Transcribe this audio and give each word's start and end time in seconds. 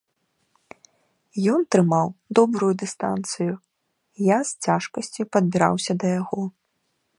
Ён 1.55 1.61
трымаў 1.75 2.07
добрую 2.39 2.71
дыстанцыю, 2.83 3.53
я 4.35 4.41
з 4.53 4.71
цяжкасцю 4.71 5.21
падбіраўся 5.37 5.93
да 6.05 6.15
яго. 6.21 6.43